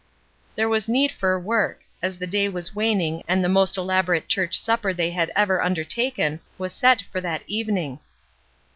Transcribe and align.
There 0.55 0.67
was 0.67 0.89
need 0.89 1.11
for 1.11 1.39
work, 1.39 1.81
as 2.01 2.17
the 2.17 2.25
day 2.25 2.49
was 2.49 2.73
waning 2.73 3.21
and 3.27 3.43
the 3.43 3.47
most 3.47 3.77
elaborate 3.77 4.27
church 4.27 4.59
supper 4.59 4.93
they 4.95 5.11
had 5.11 5.31
ever 5.35 5.61
undertaken 5.61 6.39
was 6.57 6.73
set 6.73 7.03
for 7.03 7.21
that 7.21 7.43
even 7.45 7.77
ing. 7.77 7.99